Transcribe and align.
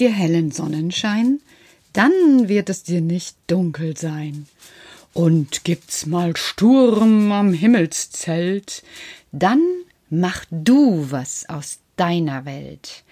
dir 0.00 0.10
hellen 0.10 0.50
Sonnenschein, 0.50 1.40
dann 1.92 2.48
wird 2.48 2.68
es 2.70 2.82
dir 2.82 3.00
nicht 3.00 3.36
dunkel 3.46 3.96
sein. 3.96 4.46
Und 5.12 5.64
gibt's 5.64 6.06
mal 6.06 6.36
Sturm 6.36 7.30
am 7.30 7.52
Himmelszelt, 7.52 8.82
dann 9.30 9.62
mach 10.10 10.44
du 10.50 11.10
was 11.10 11.48
aus 11.48 11.78
deiner 11.96 12.44
Welt. 12.44 13.04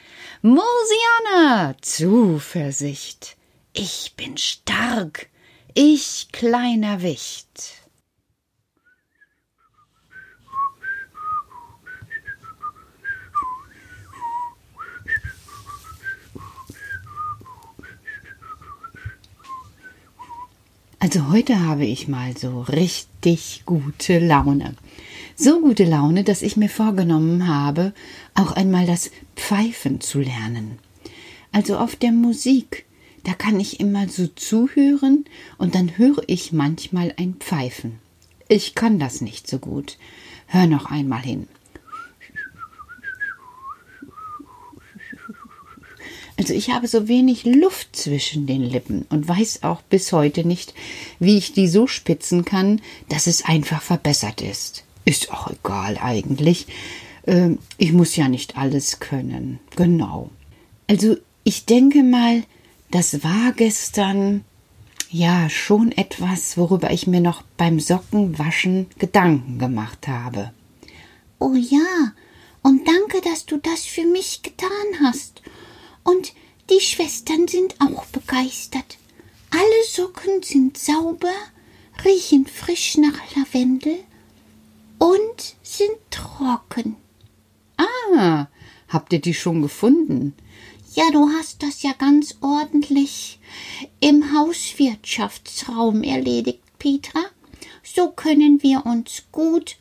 Mosiana, 0.43 1.77
Zuversicht, 1.81 3.37
ich 3.73 4.15
bin 4.17 4.37
stark, 4.37 5.29
ich 5.75 6.29
kleiner 6.33 7.03
Wicht. 7.03 7.82
Also 21.03 21.31
heute 21.31 21.59
habe 21.59 21.85
ich 21.85 22.07
mal 22.07 22.37
so 22.37 22.61
richtig 22.61 23.65
gute 23.67 24.21
Laune. 24.21 24.77
So 25.35 25.61
gute 25.61 25.83
Laune, 25.83 26.23
dass 26.23 26.43
ich 26.43 26.57
mir 26.57 26.69
vorgenommen 26.69 27.49
habe, 27.49 27.93
auch 28.35 28.53
einmal 28.53 28.87
das 28.87 29.11
Pfeifen 29.35 30.01
zu 30.01 30.21
lernen. 30.21 30.79
Also 31.51 31.77
auf 31.77 31.97
der 31.97 32.13
Musik, 32.13 32.85
da 33.25 33.33
kann 33.33 33.59
ich 33.59 33.81
immer 33.81 34.09
so 34.09 34.29
zuhören 34.29 35.25
und 35.59 35.75
dann 35.75 35.99
höre 35.99 36.23
ich 36.29 36.53
manchmal 36.53 37.13
ein 37.17 37.35
Pfeifen. 37.35 37.99
Ich 38.47 38.77
kann 38.77 39.01
das 39.01 39.21
nicht 39.21 39.49
so 39.49 39.59
gut. 39.59 39.99
Hör 40.47 40.69
noch 40.69 40.87
einmal 40.89 41.23
hin. 41.23 41.49
Also 46.53 46.69
ich 46.69 46.75
habe 46.75 46.87
so 46.87 47.09
wenig 47.09 47.47
Luft 47.47 47.97
zwischen 47.97 48.47
den 48.47 48.63
Lippen 48.63 49.07
und 49.09 49.27
weiß 49.27 49.63
auch 49.63 49.81
bis 49.81 50.13
heute 50.13 50.47
nicht, 50.47 50.75
wie 51.19 51.39
ich 51.39 51.55
die 51.55 51.67
so 51.67 51.87
spitzen 51.87 52.45
kann, 52.45 52.83
dass 53.09 53.27
es 53.27 53.47
einfach 53.47 53.81
verbessert 53.81 54.43
ist. 54.43 54.85
Ist 55.07 55.33
auch 55.33 55.51
egal 55.51 55.97
eigentlich. 55.97 56.67
Ähm, 57.27 57.59
ich 57.79 57.95
muss 57.95 58.17
ja 58.17 58.29
nicht 58.29 58.59
alles 58.59 59.01
können. 59.01 59.61
Genau. 59.77 60.29
Also 60.89 61.17
ich 61.43 61.65
denke 61.65 62.03
mal, 62.03 62.43
das 62.91 63.25
war 63.25 63.53
gestern 63.57 64.45
ja 65.09 65.49
schon 65.49 65.91
etwas, 65.91 66.59
worüber 66.59 66.91
ich 66.91 67.07
mir 67.07 67.23
noch 67.23 67.41
beim 67.57 67.81
Sockenwaschen 67.81 68.89
Gedanken 68.99 69.59
gemacht 69.59 70.07
habe. 70.07 70.53
Oh 71.39 71.55
ja, 71.55 72.13
und 72.63 72.87
danke, 72.87 73.23
dass 73.23 73.47
du 73.47 73.57
das 73.57 73.87
für 73.87 74.05
mich 74.05 74.43
getan 74.43 74.69
hast. 75.03 75.41
Und 76.05 76.33
die 76.71 76.81
Schwestern 76.81 77.49
sind 77.49 77.75
auch 77.81 78.07
begeistert. 78.07 78.99
Alle 79.51 79.85
Socken 79.89 80.43
sind 80.43 80.79
sauber, 80.79 81.35
riechen 82.05 82.47
frisch 82.47 82.97
nach 82.97 83.19
Lavendel 83.37 83.99
und 84.99 85.57
sind 85.63 85.99
trocken. 86.11 86.97
Ah, 87.77 88.47
habt 88.89 89.13
ihr 89.13 89.21
die 89.21 89.35
schon 89.35 89.63
gefunden? 89.63 90.35
Ja, 90.95 91.11
du 91.11 91.29
hast 91.31 91.63
das 91.63 91.83
ja 91.83 91.93
ganz 91.93 92.37
ordentlich 92.41 93.39
im 94.01 94.35
Hauswirtschaftsraum 94.35 96.03
erledigt, 96.03 96.63
Petra. 96.79 97.25
So 97.83 98.11
können 98.11 98.63
wir 98.63 98.87
uns 98.87 99.25
gut 99.33 99.77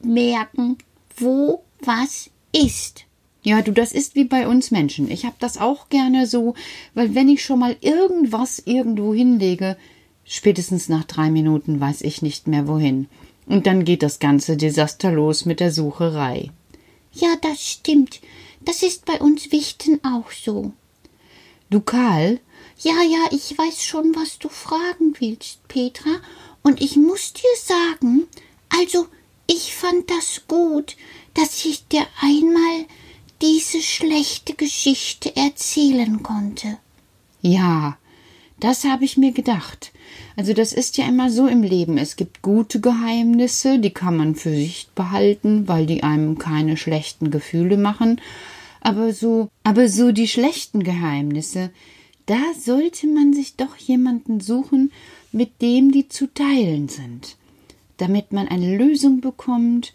merken, 0.00 0.78
wo 1.16 1.62
was 1.80 2.30
ist. 2.52 3.04
Ja, 3.42 3.62
du, 3.62 3.72
das 3.72 3.92
ist 3.92 4.14
wie 4.14 4.24
bei 4.24 4.46
uns 4.46 4.70
Menschen. 4.70 5.10
Ich 5.10 5.24
hab 5.24 5.38
das 5.38 5.56
auch 5.56 5.88
gerne 5.88 6.26
so, 6.26 6.54
weil 6.94 7.14
wenn 7.14 7.28
ich 7.28 7.42
schon 7.42 7.58
mal 7.58 7.76
irgendwas 7.80 8.58
irgendwo 8.58 9.14
hinlege, 9.14 9.76
spätestens 10.24 10.88
nach 10.88 11.04
drei 11.04 11.30
Minuten 11.30 11.80
weiß 11.80 12.02
ich 12.02 12.20
nicht 12.20 12.46
mehr 12.46 12.68
wohin. 12.68 13.08
Und 13.46 13.66
dann 13.66 13.84
geht 13.84 14.02
das 14.02 14.18
ganze 14.18 14.56
Desaster 14.56 15.10
los 15.10 15.46
mit 15.46 15.60
der 15.60 15.72
Sucherei. 15.72 16.50
Ja, 17.12 17.34
das 17.40 17.66
stimmt. 17.66 18.20
Das 18.60 18.82
ist 18.82 19.06
bei 19.06 19.18
uns 19.20 19.50
Wichten 19.52 20.00
auch 20.04 20.30
so. 20.30 20.72
Du 21.70 21.80
Karl? 21.80 22.40
Ja, 22.78 23.02
ja, 23.02 23.28
ich 23.30 23.56
weiß 23.56 23.82
schon, 23.82 24.14
was 24.14 24.38
du 24.38 24.48
fragen 24.48 25.14
willst, 25.18 25.66
Petra. 25.68 26.10
Und 26.62 26.80
ich 26.80 26.96
muss 26.96 27.32
dir 27.32 27.42
sagen, 27.56 28.26
also, 28.68 29.06
ich 29.46 29.74
fand 29.74 30.10
das 30.10 30.42
gut, 30.46 30.96
dass 31.34 31.64
ich 31.64 31.86
dir 31.88 32.06
einmal 32.20 32.86
diese 33.42 33.82
schlechte 33.82 34.54
Geschichte 34.54 35.34
erzählen 35.36 36.22
konnte. 36.22 36.78
Ja, 37.42 37.96
das 38.58 38.84
habe 38.84 39.04
ich 39.04 39.16
mir 39.16 39.32
gedacht. 39.32 39.92
Also 40.36 40.52
das 40.52 40.72
ist 40.72 40.98
ja 40.98 41.06
immer 41.06 41.30
so 41.30 41.46
im 41.46 41.62
Leben. 41.62 41.96
Es 41.96 42.16
gibt 42.16 42.42
gute 42.42 42.80
Geheimnisse, 42.80 43.78
die 43.78 43.90
kann 43.90 44.16
man 44.16 44.34
für 44.34 44.50
sich 44.50 44.88
behalten, 44.94 45.66
weil 45.66 45.86
die 45.86 46.02
einem 46.02 46.38
keine 46.38 46.76
schlechten 46.76 47.30
Gefühle 47.30 47.78
machen. 47.78 48.20
Aber 48.82 49.12
so, 49.12 49.48
aber 49.64 49.88
so 49.88 50.12
die 50.12 50.28
schlechten 50.28 50.82
Geheimnisse, 50.82 51.70
da 52.26 52.40
sollte 52.58 53.06
man 53.06 53.32
sich 53.32 53.56
doch 53.56 53.76
jemanden 53.76 54.40
suchen, 54.40 54.92
mit 55.32 55.62
dem 55.62 55.90
die 55.92 56.08
zu 56.08 56.32
teilen 56.32 56.88
sind, 56.88 57.36
damit 57.96 58.32
man 58.32 58.48
eine 58.48 58.76
Lösung 58.76 59.20
bekommt 59.20 59.94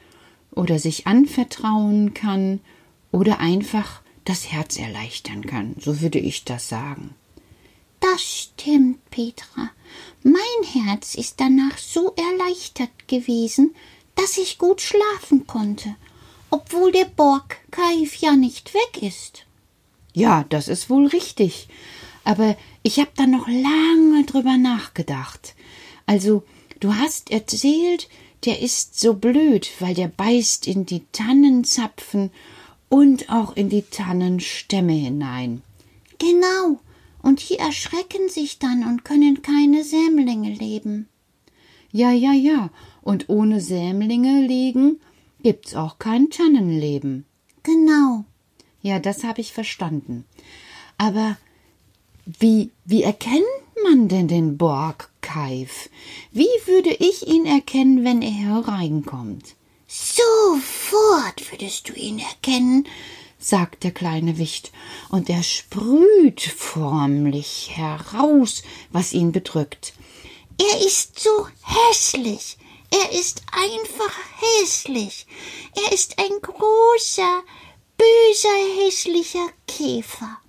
oder 0.51 0.79
sich 0.79 1.07
anvertrauen 1.07 2.13
kann 2.13 2.59
oder 3.15 3.39
einfach 3.39 4.01
das 4.25 4.51
Herz 4.51 4.77
erleichtern 4.77 5.45
kann. 5.45 5.75
So 5.79 6.01
würde 6.01 6.19
ich 6.19 6.43
das 6.43 6.67
sagen. 6.67 7.15
Das 8.01 8.21
stimmt, 8.21 9.09
Petra. 9.09 9.71
Mein 10.21 10.83
Herz 10.83 11.15
ist 11.15 11.39
danach 11.39 11.77
so 11.77 12.13
erleichtert 12.15 13.07
gewesen, 13.07 13.73
dass 14.15 14.37
ich 14.37 14.57
gut 14.57 14.81
schlafen 14.81 15.47
konnte, 15.47 15.95
obwohl 16.49 16.91
der 16.91 17.05
Borgkaif 17.05 18.17
ja 18.17 18.35
nicht 18.35 18.73
weg 18.73 19.01
ist. 19.01 19.45
Ja, 20.13 20.45
das 20.49 20.67
ist 20.67 20.89
wohl 20.89 21.07
richtig. 21.07 21.67
Aber 22.25 22.57
ich 22.83 22.99
habe 22.99 23.11
da 23.15 23.27
noch 23.27 23.47
lange 23.47 24.25
drüber 24.25 24.57
nachgedacht. 24.57 25.55
Also, 26.05 26.43
du 26.79 26.95
hast 26.95 27.31
erzählt, 27.31 28.09
der 28.43 28.61
ist 28.61 28.99
so 28.99 29.13
blöd, 29.13 29.69
weil 29.79 29.93
der 29.93 30.07
beißt 30.07 30.67
in 30.67 30.85
die 30.85 31.03
Tannenzapfen 31.11 32.31
und 32.89 33.29
auch 33.29 33.55
in 33.55 33.69
die 33.69 33.83
Tannenstämme 33.83 34.93
hinein. 34.93 35.61
Genau, 36.17 36.79
und 37.21 37.49
die 37.49 37.57
erschrecken 37.57 38.29
sich 38.29 38.59
dann 38.59 38.87
und 38.87 39.03
können 39.03 39.41
keine 39.41 39.83
Sämlinge 39.83 40.53
leben. 40.53 41.07
Ja, 41.91 42.11
ja, 42.11 42.33
ja, 42.33 42.69
und 43.01 43.29
ohne 43.29 43.61
Sämlinge 43.61 44.45
legen 44.45 44.99
gibt's 45.41 45.75
auch 45.75 45.99
kein 45.99 46.29
Tannenleben. 46.29 47.25
Genau. 47.63 48.25
Ja, 48.81 48.99
das 48.99 49.23
habe 49.23 49.41
ich 49.41 49.53
verstanden. 49.53 50.25
Aber 50.97 51.37
wie, 52.25 52.71
wie 52.85 53.03
erkennt 53.03 53.43
man 53.83 54.07
denn 54.07 54.27
den 54.27 54.57
Borgkeif? 54.57 55.89
Wie 56.31 56.47
würde 56.65 56.91
ich 56.91 57.27
ihn 57.27 57.45
erkennen, 57.45 58.03
wenn 58.03 58.21
er 58.21 58.31
hereinkommt? 58.31 59.55
Sofort 59.87 61.51
würdest 61.51 61.89
du 61.89 61.93
ihn 61.93 62.19
erkennen, 62.19 62.87
sagt 63.39 63.83
der 63.83 63.91
kleine 63.91 64.37
Wicht, 64.37 64.71
und 65.09 65.29
er 65.29 65.43
sprüht 65.43 66.41
förmlich 66.41 67.71
heraus, 67.75 68.63
was 68.91 69.13
ihn 69.13 69.31
bedrückt. 69.31 69.93
Er 70.59 70.85
ist 70.85 71.19
so 71.19 71.47
hässlich, 71.61 72.57
er 72.89 73.11
ist 73.11 73.43
einfach 73.51 74.17
hässlich, 74.39 75.27
er 75.75 75.91
ist 75.91 76.17
ein 76.17 76.41
großer, 76.41 77.43
böser, 77.97 78.83
hässlicher 78.83 79.49
Käfer. 79.67 80.39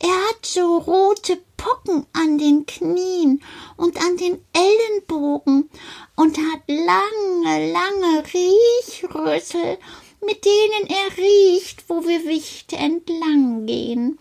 Er 0.00 0.28
hat 0.28 0.46
so 0.46 0.78
rote 0.78 1.40
Pocken 1.60 2.06
an 2.14 2.38
den 2.38 2.64
Knien 2.64 3.42
und 3.76 3.98
an 3.98 4.16
den 4.16 4.42
Ellenbogen 4.54 5.68
und 6.16 6.38
hat 6.38 6.62
lange, 6.66 7.70
lange 7.70 8.24
Riechrüssel, 8.32 9.76
mit 10.24 10.42
denen 10.46 10.88
er 10.88 11.18
riecht, 11.22 11.84
wo 11.88 12.02
wir 12.06 12.24
Wichte 12.24 12.76
entlang 12.76 13.66
gehen. 13.66 14.18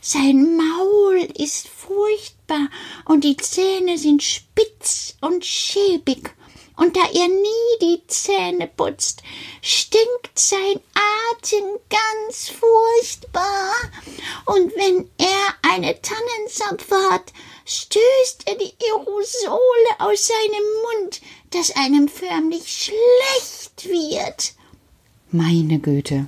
Sein 0.00 0.56
Maul 0.56 1.28
ist 1.38 1.68
furchtbar 1.68 2.68
und 3.04 3.22
die 3.22 3.36
Zähne 3.36 3.96
sind 3.96 4.24
spitz 4.24 5.16
und 5.20 5.44
schäbig 5.44 6.34
und 6.80 6.96
da 6.96 7.02
er 7.12 7.28
nie 7.28 7.78
die 7.82 8.06
Zähne 8.06 8.66
putzt, 8.66 9.22
stinkt 9.60 10.30
sein 10.34 10.80
Atem 11.34 11.78
ganz 11.90 12.48
furchtbar, 12.48 13.72
und 14.46 14.74
wenn 14.74 15.10
er 15.18 15.29
eine 15.70 15.94
Tannenzapfe 16.00 16.96
hat, 17.10 17.32
stößt 17.64 18.42
er 18.46 18.56
die 18.56 18.72
Aerosole 18.92 20.00
aus 20.00 20.26
seinem 20.26 21.02
Mund, 21.02 21.20
dass 21.50 21.76
einem 21.76 22.08
förmlich 22.08 22.90
schlecht 22.90 23.88
wird. 23.88 24.54
Meine 25.30 25.78
Güte, 25.78 26.26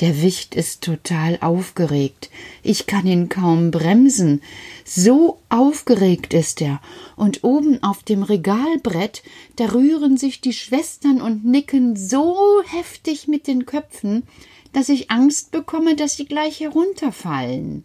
Der 0.00 0.20
Wicht 0.20 0.56
ist 0.56 0.82
total 0.82 1.38
aufgeregt. 1.40 2.28
Ich 2.64 2.86
kann 2.86 3.06
ihn 3.06 3.28
kaum 3.28 3.70
bremsen. 3.70 4.42
So 4.84 5.38
aufgeregt 5.48 6.34
ist 6.34 6.60
er. 6.60 6.80
Und 7.14 7.44
oben 7.44 7.82
auf 7.84 8.02
dem 8.02 8.24
Regalbrett, 8.24 9.22
da 9.56 9.66
rühren 9.66 10.16
sich 10.16 10.40
die 10.40 10.52
Schwestern 10.52 11.22
und 11.22 11.44
nicken 11.44 11.94
so 11.94 12.62
heftig 12.66 13.28
mit 13.28 13.46
den 13.46 13.64
Köpfen, 13.64 14.26
dass 14.72 14.88
ich 14.88 15.10
Angst 15.10 15.52
bekomme, 15.52 15.94
dass 15.94 16.16
sie 16.16 16.26
gleich 16.26 16.58
herunterfallen. 16.58 17.84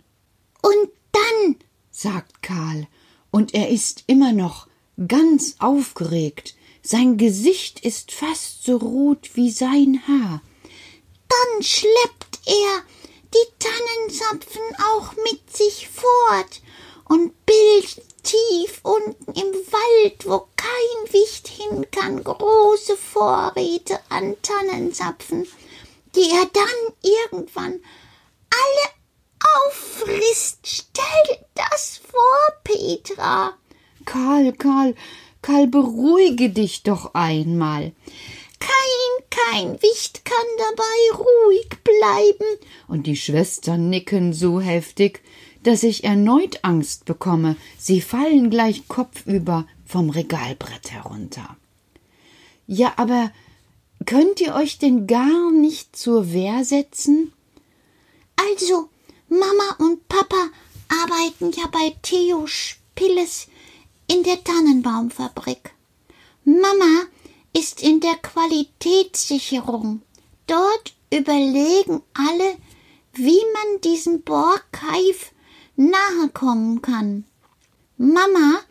Sagt 2.00 2.44
Karl, 2.44 2.86
und 3.32 3.56
er 3.56 3.70
ist 3.70 4.04
immer 4.06 4.32
noch 4.32 4.68
ganz 5.08 5.56
aufgeregt. 5.58 6.54
Sein 6.84 7.18
Gesicht 7.18 7.80
ist 7.80 8.12
fast 8.12 8.64
so 8.64 8.78
rot 8.78 9.32
wie 9.34 9.50
sein 9.50 10.04
Haar. 10.08 10.44
Dann 11.28 11.64
schleppt 11.64 12.40
er 12.46 12.84
die 13.34 13.50
Tannenzapfen 13.58 14.62
auch 14.92 15.14
mit 15.24 15.58
sich 15.58 15.90
fort 15.90 16.62
und 17.06 17.34
bildet 17.48 18.04
tief 18.22 18.80
unten 18.84 19.32
im 19.32 19.54
Wald, 19.56 20.28
wo 20.28 20.48
kein 20.56 21.14
Wicht 21.14 21.48
hin 21.48 21.84
kann, 21.90 22.24
große 22.24 22.96
Vorräte 22.96 24.00
an 24.10 24.36
Tannenzapfen, 24.44 25.48
die 26.14 26.30
er 26.30 26.46
dann 26.46 26.94
irgendwann 27.32 27.82
alle 28.52 28.97
auffrisst. 29.56 30.60
Stell 30.64 31.38
das 31.56 32.02
vor, 32.10 32.54
Petra. 32.64 33.54
Karl, 34.06 34.54
Karl, 34.54 34.96
Karl, 35.42 35.68
beruhige 35.68 36.50
dich 36.50 36.84
doch 36.84 37.14
einmal. 37.14 37.92
Kein, 38.60 39.30
kein 39.30 39.82
Wicht 39.82 40.26
kann 40.26 40.36
dabei 40.58 41.18
ruhig 41.18 41.70
bleiben. 41.84 42.60
Und 42.88 43.08
die 43.08 43.16
Schwestern 43.16 43.90
nicken 43.90 44.34
so 44.34 44.60
heftig, 44.60 45.22
dass 45.64 45.84
ich 45.84 46.04
erneut 46.04 46.64
Angst 46.64 47.06
bekomme. 47.06 47.56
Sie 47.78 48.02
fallen 48.02 48.50
gleich 48.50 48.88
kopfüber 48.88 49.68
vom 49.86 50.10
Regalbrett 50.10 50.92
herunter. 50.92 51.58
Ja, 52.68 52.94
aber 52.98 53.32
könnt 54.06 54.42
ihr 54.42 54.56
euch 54.56 54.78
denn 54.78 55.08
gar 55.08 55.52
nicht 55.52 55.96
zur 55.96 56.32
Wehr 56.34 56.64
setzen? 56.66 57.34
Also, 58.36 58.90
Mama 59.30 59.76
und 59.80 60.08
Papa 60.08 60.50
arbeiten 60.88 61.52
ja 61.52 61.68
bei 61.68 61.96
Theo 62.02 62.48
Spilles 62.48 63.48
in 64.08 64.24
der 64.24 64.42
Tannenbaumfabrik. 64.42 65.72
Mama 66.46 67.08
ist 67.52 67.84
in 67.84 68.00
der 68.00 68.16
Qualitätssicherung. 68.16 70.02
Dort 70.48 70.96
überlegen 71.12 72.02
alle, 72.14 72.56
wie 73.14 73.42
man 73.54 73.82
diesem 73.82 74.22
Borkeif 74.22 75.34
nahe 75.76 76.30
kommen 76.34 76.82
kann. 76.82 77.26
Mama 77.98 78.62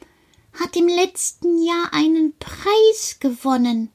hat 0.55 0.75
im 0.75 0.88
letzten 0.88 1.62
Jahr 1.62 1.93
einen 1.93 2.32
Preis 2.38 3.19
gewonnen, 3.20 3.91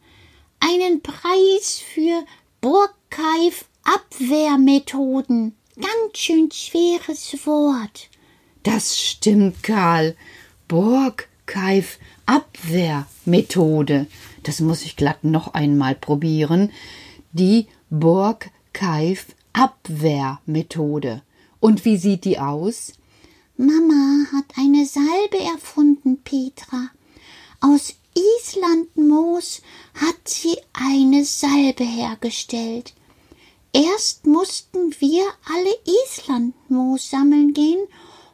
einen 0.59 1.01
Preis 1.01 1.81
für 1.93 2.23
Borkeif 2.61 3.65
Abwehrmethoden. 3.83 5.57
Ganz 5.75 6.17
schön 6.17 6.51
schweres 6.51 7.33
Wort. 7.45 8.09
Das 8.63 8.99
stimmt, 8.99 9.63
Karl. 9.63 10.15
Borg 10.67 11.29
Keif 11.45 11.97
Abwehrmethode. 12.25 14.07
Das 14.43 14.59
muss 14.59 14.83
ich 14.83 14.95
glatt 14.95 15.23
noch 15.23 15.53
einmal 15.53 15.95
probieren. 15.95 16.71
Die 17.31 17.67
Borg 17.89 18.49
Keif 18.73 19.27
Abwehrmethode. 19.53 21.21
Und 21.59 21.85
wie 21.85 21.97
sieht 21.97 22.25
die 22.25 22.39
aus? 22.39 22.93
Mama 23.57 24.25
hat 24.33 24.45
eine 24.57 24.85
Salbe 24.85 25.39
erfunden, 25.39 26.17
Petra. 26.23 26.89
Aus 27.59 27.95
Islandmoos 28.39 29.61
hat 29.93 30.27
sie 30.27 30.57
eine 30.73 31.23
Salbe 31.25 31.83
hergestellt. 31.83 32.93
Erst 33.73 34.25
mussten 34.27 34.93
wir 34.99 35.23
alle 35.45 35.73
Islandmoos 36.05 37.09
sammeln 37.09 37.53
gehen 37.53 37.87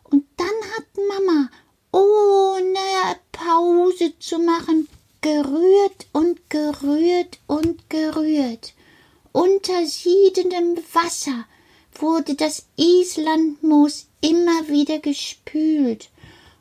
und 0.04 0.26
dann 0.36 0.48
hat 0.48 0.86
Mama 1.08 1.50
ohne 1.92 3.18
Pause 3.32 4.18
zu 4.20 4.40
machen, 4.40 4.88
gerührt 5.22 6.08
und 6.12 6.50
gerührt 6.50 7.40
und 7.46 7.90
gerührt. 7.90 8.74
Unter 9.32 9.86
siedendem 9.86 10.78
Wasser 10.94 11.46
wurde 11.94 12.36
das 12.36 12.66
Islandmoos 12.76 14.08
immer 14.22 14.68
wieder 14.68 15.00
gespült, 15.00 16.10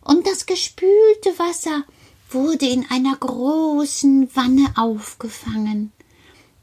und 0.02 0.26
das 0.26 0.46
gespülte 0.46 1.38
Wasser 1.38 1.84
wurde 2.30 2.66
in 2.66 2.86
einer 2.90 3.16
großen 3.16 4.34
Wanne 4.36 4.72
aufgefangen. 4.76 5.92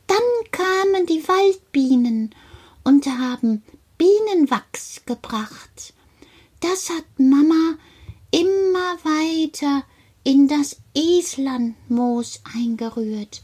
Dann 0.07 0.17
kamen 0.51 1.05
die 1.05 1.27
Waldbienen 1.27 2.35
und 2.83 3.05
haben 3.07 3.63
Bienenwachs 3.97 5.01
gebracht. 5.05 5.93
Das 6.59 6.89
hat 6.89 7.05
Mama 7.17 7.77
immer 8.31 8.97
weiter 9.03 9.83
in 10.23 10.47
das 10.47 10.77
Islandmoos 10.93 12.41
eingerührt, 12.55 13.43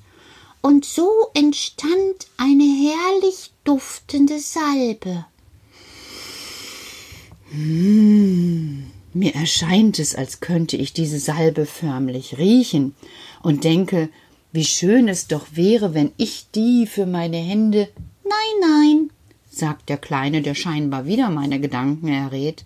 und 0.61 0.83
so 0.83 1.09
entstand 1.33 2.27
eine 2.37 2.63
herrlich 2.63 3.51
duftende 3.63 4.39
Salbe. 4.39 5.25
Mmh, 7.51 8.83
mir 9.13 9.35
erscheint 9.35 9.99
es, 9.99 10.15
als 10.15 10.39
könnte 10.39 10.75
ich 10.75 10.93
diese 10.93 11.19
Salbe 11.19 11.65
förmlich 11.65 12.37
riechen 12.37 12.93
und 13.41 13.63
denke, 13.63 14.09
wie 14.51 14.65
schön 14.65 15.07
es 15.07 15.27
doch 15.27 15.47
wäre, 15.51 15.93
wenn 15.93 16.11
ich 16.17 16.47
die 16.55 16.87
für 16.87 17.05
meine 17.05 17.37
Hände. 17.37 17.89
Nein, 18.23 18.59
nein, 18.61 19.09
sagt 19.49 19.89
der 19.89 19.97
Kleine, 19.97 20.41
der 20.41 20.55
scheinbar 20.55 21.05
wieder 21.05 21.29
meine 21.29 21.59
Gedanken 21.59 22.07
errät, 22.07 22.65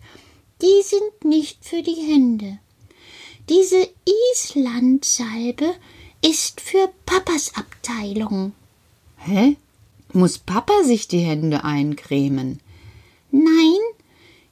die 0.62 0.82
sind 0.84 1.26
nicht 1.26 1.66
für 1.66 1.82
die 1.82 1.96
Hände. 1.96 2.60
Diese 3.50 3.90
Islandsalbe 4.34 5.74
ist 6.22 6.62
für 6.62 6.90
Papas 7.06 7.54
Abteilung. 7.56 8.54
Hä? 9.18 9.58
Muss 10.14 10.38
Papa 10.38 10.84
sich 10.84 11.08
die 11.08 11.20
Hände 11.20 11.64
eincremen? 11.64 12.60
Nein, 13.32 13.80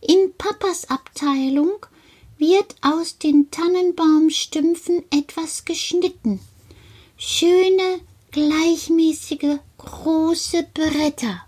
in 0.02 0.34
Papas 0.38 0.90
Abteilung 0.90 1.86
wird 2.38 2.76
aus 2.82 3.20
den 3.20 3.52
Tannenbaumstümpfen 3.52 5.04
etwas 5.12 5.66
geschnitten. 5.66 6.40
Schöne, 7.24 8.02
gleichmäßige, 8.32 9.60
große 9.78 10.68
Bretter. 10.74 11.46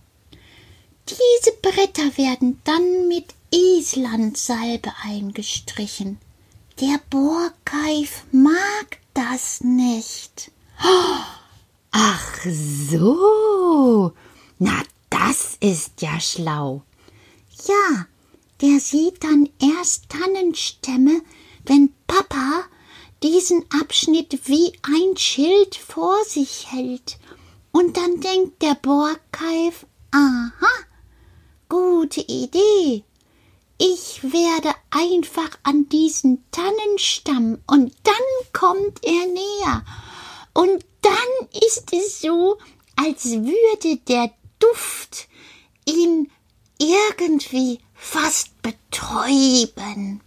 Diese 1.09 1.51
Bretter 1.63 2.15
werden 2.15 2.61
dann 2.63 3.07
mit 3.07 3.33
Islandsalbe 3.49 4.93
eingestrichen. 5.01 6.19
Der 6.79 6.99
Borkeif 7.09 8.23
mag 8.31 8.99
das 9.15 9.61
nicht. 9.61 10.51
Ach 11.89 12.45
so. 12.45 14.13
Na, 14.59 14.83
das 15.09 15.57
ist 15.59 16.03
ja 16.03 16.19
schlau. 16.19 16.83
Ja, 17.67 18.05
der 18.61 18.79
sieht 18.79 19.23
dann 19.23 19.49
erst 19.59 20.09
Tannenstämme, 20.09 21.23
wenn 21.65 21.91
Papa 22.05 22.65
diesen 23.23 23.65
Abschnitt 23.81 24.47
wie 24.47 24.73
ein 24.83 25.17
Schild 25.17 25.75
vor 25.75 26.23
sich 26.25 26.71
hält. 26.71 27.17
Und 27.71 27.97
dann 27.97 28.19
denkt 28.19 28.61
der 28.61 28.75
Borkeif, 28.75 29.85
aha, 30.11 30.51
gute 31.69 32.21
Idee. 32.21 33.03
Ich 33.79 34.21
werde 34.23 34.75
einfach 34.91 35.57
an 35.63 35.89
diesen 35.89 36.43
Tannenstamm 36.51 37.59
und 37.65 37.93
dann 38.03 38.53
kommt 38.53 39.03
er 39.03 39.25
näher. 39.25 39.83
Und 40.53 40.85
dann 41.01 41.49
ist 41.67 41.91
es 41.91 42.21
so, 42.21 42.57
als 42.95 43.25
würde 43.25 43.97
der 44.07 44.31
Duft 44.59 45.27
ihn 45.85 46.29
irgendwie 46.77 47.79
fast 47.95 48.61
betäuben. 48.61 50.21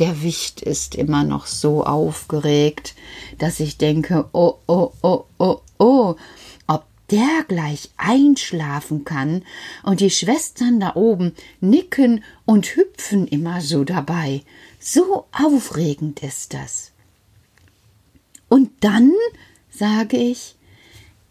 Der 0.00 0.22
Wicht 0.22 0.62
ist 0.62 0.96
immer 0.96 1.22
noch 1.22 1.46
so 1.46 1.84
aufgeregt, 1.84 2.94
dass 3.38 3.60
ich 3.60 3.78
denke, 3.78 4.28
oh, 4.32 4.54
oh, 4.66 4.90
oh, 5.02 5.24
oh, 5.38 5.60
oh, 5.78 6.16
der 7.10 7.44
gleich 7.48 7.90
einschlafen 7.96 9.04
kann, 9.04 9.44
und 9.82 10.00
die 10.00 10.10
Schwestern 10.10 10.80
da 10.80 10.94
oben 10.94 11.34
nicken 11.60 12.24
und 12.44 12.66
hüpfen 12.66 13.26
immer 13.26 13.60
so 13.60 13.84
dabei. 13.84 14.42
So 14.78 15.26
aufregend 15.32 16.22
ist 16.22 16.54
das. 16.54 16.92
Und 18.48 18.70
dann, 18.80 19.12
sage 19.70 20.16
ich, 20.16 20.56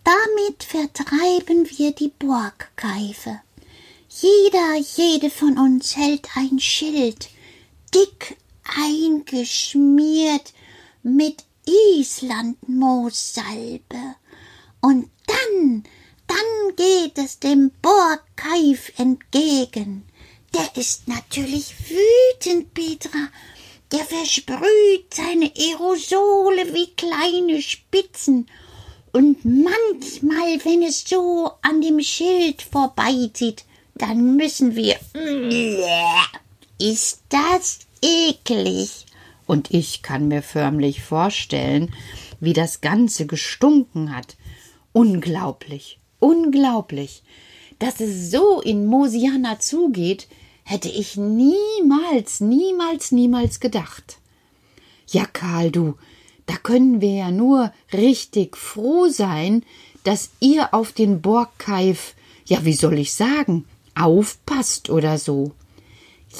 Damit 0.04 0.64
vertreiben 0.64 1.70
wir 1.78 1.92
die 1.92 2.12
Borgkeife. 2.18 3.42
Jeder, 4.10 4.76
jede 4.96 5.30
von 5.30 5.58
uns 5.58 5.96
hält 5.96 6.28
ein 6.36 6.60
Schild, 6.60 7.30
dick 7.94 8.38
eingeschmiert 8.76 10.54
mit 11.04 11.44
Islandmoossalbe. 11.98 14.16
Und 14.82 15.10
dann, 15.28 15.84
dann 16.28 16.76
geht 16.76 17.18
es 17.18 17.40
dem 17.40 17.72
Borgkeif 17.82 18.92
entgegen. 18.98 20.04
Der 20.54 20.70
ist 20.76 21.08
natürlich 21.08 21.74
wütend, 21.90 22.74
Petra. 22.74 23.30
Der 23.92 24.06
versprüht 24.06 25.14
seine 25.14 25.52
Aerosole 25.56 26.74
wie 26.74 26.92
kleine 26.96 27.62
Spitzen. 27.62 28.50
Und 29.12 29.44
manchmal, 29.44 30.64
wenn 30.64 30.84
es 30.84 31.04
so 31.08 31.52
an 31.62 31.82
dem 31.82 32.00
Schild 32.00 32.62
vorbeizieht, 32.62 33.66
dann 33.96 34.36
müssen 34.36 34.76
wir. 34.76 35.00
Ist 36.80 37.22
das 37.30 37.80
eklig? 38.02 39.06
Und 39.46 39.72
ich 39.72 40.02
kann 40.02 40.28
mir 40.28 40.42
förmlich 40.42 41.02
vorstellen, 41.02 41.94
wie 42.40 42.54
das 42.54 42.82
Ganze 42.82 43.26
gestunken 43.26 44.16
hat. 44.16 44.38
Unglaublich, 44.94 46.00
unglaublich. 46.20 47.24
Dass 47.80 48.00
es 48.00 48.32
so 48.32 48.62
in 48.62 48.86
Mosiana 48.86 49.60
zugeht, 49.60 50.28
hätte 50.64 50.90
ich 50.90 51.18
niemals, 51.18 52.42
niemals, 52.42 53.12
niemals 53.12 53.60
gedacht. 53.60 54.20
Ja, 55.08 55.26
Karl, 55.26 55.72
du, 55.72 55.96
da 56.46 56.56
können 56.58 57.02
wir 57.02 57.14
ja 57.14 57.32
nur 57.32 57.74
richtig 57.92 58.56
froh 58.56 59.08
sein, 59.08 59.64
dass 60.04 60.30
ihr 60.40 60.74
auf 60.74 60.92
den 60.92 61.22
Borgkeif, 61.22 62.14
ja, 62.46 62.66
wie 62.66 62.74
soll 62.74 63.00
ich 63.00 63.14
sagen, 63.14 63.66
aufpasst 63.96 64.90
oder 64.90 65.18
so. 65.18 65.52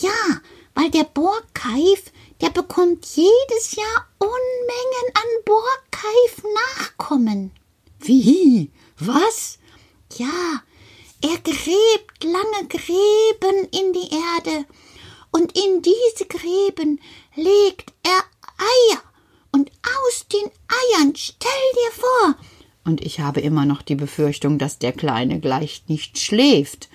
Ja, 0.02 0.42
weil 0.80 0.92
der 0.92 1.04
Borgkeif, 1.04 2.12
der 2.40 2.52
bekommt 2.52 3.06
jedes 3.06 3.76
Jahr 3.76 4.08
Unmengen 4.18 5.08
an 5.14 5.44
Borgkeif 5.44 6.44
Nachkommen. 6.78 7.52
Wie? 8.00 8.72
Was? 8.98 9.60
Ja, 10.16 10.64
er 11.22 11.38
gräbt 11.40 12.24
lange 12.24 12.68
Gräben 12.70 13.68
in 13.72 13.92
die 13.92 14.10
Erde, 14.10 14.66
und 15.32 15.52
in 15.58 15.82
diese 15.82 16.26
Gräben 16.26 17.02
legt 17.36 17.92
er 18.04 18.24
Eier, 18.58 19.02
und 19.52 19.70
aus 19.84 20.28
den 20.32 20.50
Eiern, 20.96 21.14
stell 21.16 21.50
dir 21.74 21.92
vor, 21.92 22.36
und 22.86 23.02
ich 23.02 23.20
habe 23.20 23.42
immer 23.42 23.66
noch 23.66 23.82
die 23.82 23.96
Befürchtung, 23.96 24.58
dass 24.58 24.80
der 24.80 24.94
Kleine 24.94 25.40
gleich 25.40 25.84
nicht 25.88 26.18
schläft. 26.18 26.90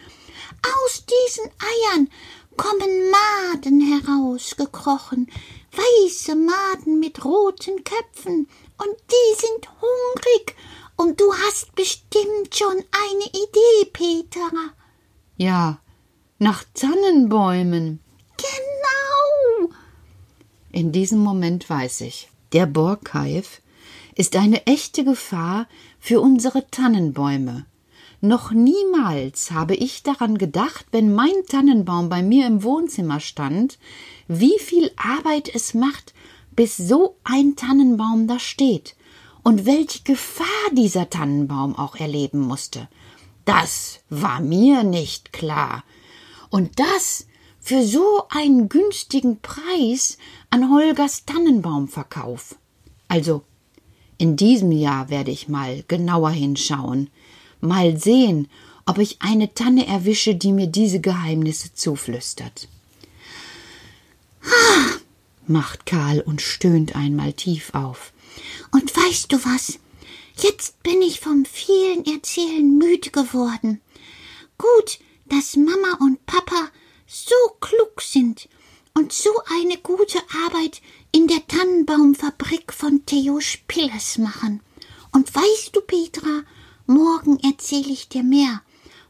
Aus 0.82 1.04
diesen 1.04 1.50
Eiern 1.60 2.08
kommen 2.56 3.10
Maden 3.10 3.80
herausgekrochen, 3.80 5.30
weiße 5.72 6.34
Maden 6.34 7.00
mit 7.00 7.24
roten 7.24 7.82
Köpfen, 7.84 8.48
und 8.76 8.96
die 9.10 9.40
sind 9.40 9.68
hungrig 9.80 10.56
und 10.96 11.20
du 11.20 11.32
hast 11.32 11.74
bestimmt 11.74 12.54
schon 12.54 12.76
eine 12.76 13.26
Idee, 13.28 13.90
Peter. 13.92 14.50
Ja, 15.36 15.78
nach 16.38 16.64
Tannenbäumen. 16.74 18.00
Genau. 18.36 19.74
In 20.72 20.92
diesem 20.92 21.20
Moment 21.20 21.68
weiß 21.68 22.02
ich, 22.02 22.28
der 22.52 22.66
Borkeif 22.66 23.62
ist 24.14 24.36
eine 24.36 24.66
echte 24.66 25.04
Gefahr 25.04 25.68
für 25.98 26.20
unsere 26.20 26.68
Tannenbäume. 26.70 27.66
Noch 28.24 28.52
niemals 28.52 29.50
habe 29.50 29.74
ich 29.74 30.02
daran 30.02 30.38
gedacht, 30.38 30.86
wenn 30.92 31.12
mein 31.12 31.44
Tannenbaum 31.46 32.08
bei 32.08 32.22
mir 32.22 32.46
im 32.46 32.62
Wohnzimmer 32.62 33.20
stand, 33.20 33.78
wie 34.28 34.58
viel 34.58 34.90
Arbeit 34.96 35.54
es 35.54 35.74
macht, 35.74 36.14
bis 36.56 36.78
so 36.78 37.16
ein 37.22 37.54
Tannenbaum 37.54 38.26
da 38.26 38.38
steht 38.38 38.96
und 39.42 39.66
welche 39.66 40.04
Gefahr 40.04 40.46
dieser 40.72 41.10
Tannenbaum 41.10 41.76
auch 41.76 41.96
erleben 41.96 42.40
musste. 42.40 42.88
Das 43.44 44.00
war 44.08 44.40
mir 44.40 44.84
nicht 44.84 45.34
klar. 45.34 45.84
Und 46.48 46.80
das 46.80 47.26
für 47.60 47.82
so 47.82 48.22
einen 48.30 48.70
günstigen 48.70 49.40
Preis 49.40 50.16
an 50.48 50.72
Holgers 50.72 51.26
Tannenbaumverkauf. 51.26 52.56
Also, 53.06 53.42
in 54.16 54.36
diesem 54.36 54.72
Jahr 54.72 55.10
werde 55.10 55.30
ich 55.30 55.46
mal 55.46 55.84
genauer 55.88 56.30
hinschauen, 56.30 57.10
mal 57.64 57.98
sehen, 57.98 58.48
ob 58.86 58.98
ich 58.98 59.20
eine 59.20 59.54
Tanne 59.54 59.86
erwische, 59.86 60.34
die 60.34 60.52
mir 60.52 60.66
diese 60.66 61.00
Geheimnisse 61.00 61.74
zuflüstert. 61.74 62.68
Ah, 64.44 64.98
macht 65.46 65.86
Karl 65.86 66.20
und 66.20 66.42
stöhnt 66.42 66.94
einmal 66.94 67.32
tief 67.32 67.74
auf. 67.74 68.12
Und 68.72 68.94
weißt 68.94 69.32
du 69.32 69.36
was? 69.44 69.78
Jetzt 70.36 70.82
bin 70.82 71.00
ich 71.00 71.20
vom 71.20 71.44
vielen 71.44 72.04
Erzählen 72.04 72.76
müde 72.76 73.10
geworden. 73.10 73.80
Gut, 74.58 74.98
dass 75.26 75.56
Mama 75.56 75.98
und 76.00 76.24
Papa 76.26 76.70
so 77.06 77.34
klug 77.60 78.02
sind 78.02 78.48
und 78.94 79.12
so 79.12 79.30
eine 79.58 79.78
gute 79.78 80.18
Arbeit 80.46 80.82
in 81.12 81.28
der 81.28 81.46
Tannenbaumfabrik 81.46 82.72
von 82.72 83.06
Theo 83.06 83.40
Spillers 83.40 84.18
machen. 84.18 84.60
Und 85.12 85.32
weißt 85.34 85.74
du, 85.74 85.80
Petra, 85.80 86.42
morgen 86.86 87.38
erzähle 87.40 87.92
ich 87.92 88.08
dir 88.08 88.22
mehr. 88.22 88.62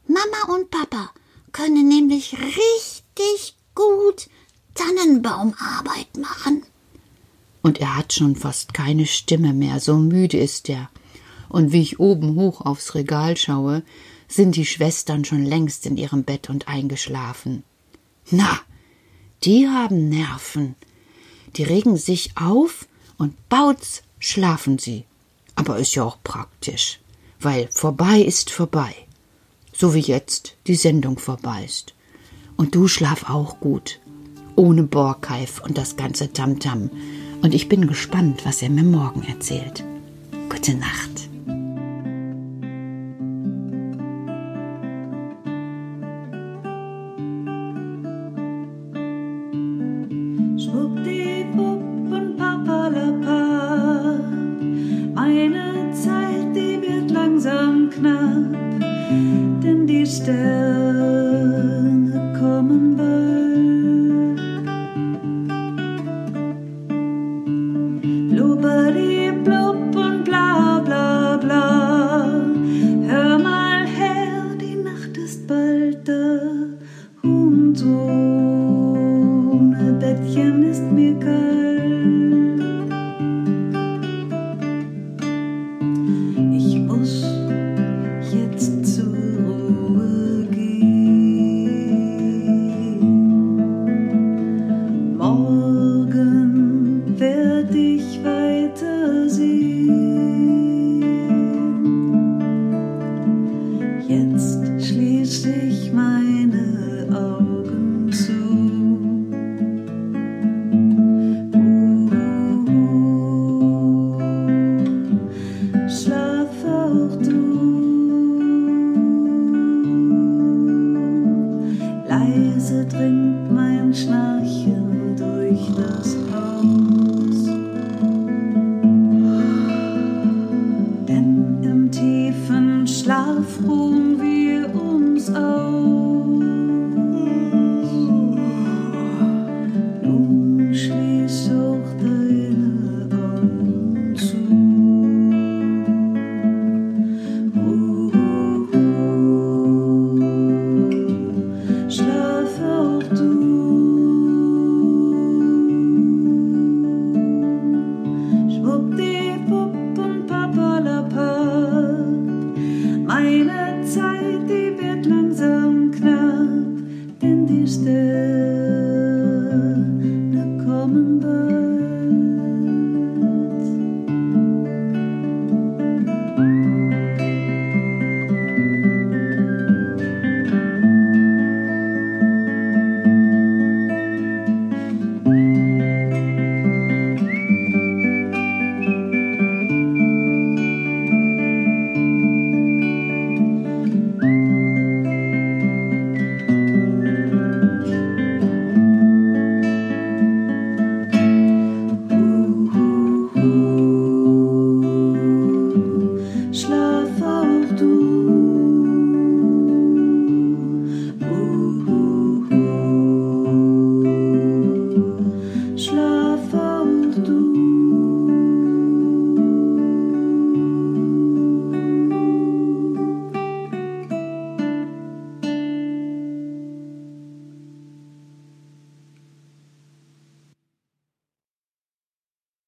Mama 0.07 0.55
und 0.55 0.69
Papa 0.69 1.11
können 1.51 1.87
nämlich 1.87 2.35
richtig 2.37 3.55
gut 3.73 4.29
Tannenbaumarbeit 4.73 6.17
machen 6.17 6.63
und 7.65 7.81
er 7.81 7.97
hat 7.97 8.13
schon 8.13 8.35
fast 8.35 8.75
keine 8.75 9.07
Stimme 9.07 9.51
mehr, 9.51 9.79
so 9.79 9.97
müde 9.97 10.37
ist 10.37 10.69
er. 10.69 10.87
Und 11.49 11.71
wie 11.71 11.81
ich 11.81 11.99
oben 11.99 12.35
hoch 12.35 12.61
aufs 12.61 12.93
Regal 12.93 13.37
schaue, 13.37 13.81
sind 14.27 14.55
die 14.55 14.67
Schwestern 14.67 15.25
schon 15.25 15.43
längst 15.43 15.87
in 15.87 15.97
ihrem 15.97 16.23
Bett 16.23 16.51
und 16.51 16.67
eingeschlafen. 16.67 17.63
Na, 18.29 18.59
die 19.43 19.67
haben 19.67 20.09
Nerven. 20.09 20.75
Die 21.55 21.63
regen 21.63 21.97
sich 21.97 22.37
auf 22.37 22.87
und 23.17 23.49
bautz 23.49 24.03
schlafen 24.19 24.77
sie. 24.77 25.05
Aber 25.55 25.79
ist 25.79 25.95
ja 25.95 26.03
auch 26.03 26.19
praktisch, 26.23 26.99
weil 27.39 27.67
vorbei 27.71 28.19
ist 28.19 28.51
vorbei. 28.51 28.93
So 29.73 29.93
wie 29.93 29.99
jetzt 29.99 30.55
die 30.67 30.75
Sendung 30.75 31.19
vorbei 31.19 31.63
ist. 31.65 31.93
Und 32.55 32.75
du 32.75 32.87
schlaf 32.87 33.29
auch 33.29 33.59
gut. 33.59 33.99
Ohne 34.55 34.83
Borkeif 34.83 35.61
und 35.61 35.77
das 35.77 35.97
ganze 35.97 36.31
Tamtam. 36.31 36.83
-Tam 36.83 36.89
und 37.45 37.53
ich 37.53 37.69
bin 37.69 37.85
gespannt, 37.85 38.43
was 38.43 38.63
er 38.63 38.71
mir 38.71 38.83
morgen 38.83 39.21
erzählt. 39.21 39.83
Gute 40.49 40.73
Nacht. 40.73 41.29
Nacht 75.65 75.97
ist 75.97 76.05
bald 76.05 76.07
da. 77.81 78.34